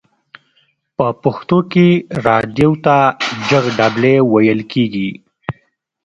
[0.97, 1.87] په پښتو کې
[2.27, 2.97] رادیو ته
[3.47, 5.09] ژغ ډبلی ویل کیږی.